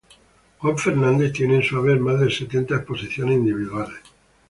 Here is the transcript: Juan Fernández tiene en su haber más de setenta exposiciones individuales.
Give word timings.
Juan 0.57 0.79
Fernández 0.79 1.31
tiene 1.31 1.57
en 1.57 1.61
su 1.63 1.77
haber 1.77 1.99
más 1.99 2.19
de 2.19 2.31
setenta 2.31 2.73
exposiciones 2.75 3.37
individuales. 3.37 3.99